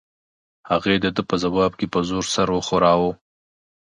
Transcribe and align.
هغې 0.69 0.95
د 1.03 1.05
ده 1.15 1.21
په 1.29 1.35
ځواب 1.43 1.71
کې 1.79 1.87
په 1.93 1.99
زور 2.09 2.25
سر 2.33 2.47
وښوراوه. 2.53 3.11